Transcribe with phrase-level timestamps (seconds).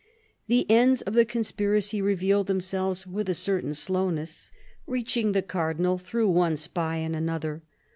[0.47, 4.49] The ends of the conspiracy revealed themselves with a certain slowness,
[4.87, 7.61] reaching the Cardinal through one spy and another.